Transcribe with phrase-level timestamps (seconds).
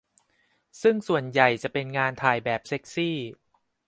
[0.81, 3.17] ซึ่งส่วนใหญ่จะเป็นงานถ่ายแบบเซ็กซี่